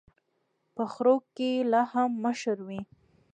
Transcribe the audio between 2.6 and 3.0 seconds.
وي.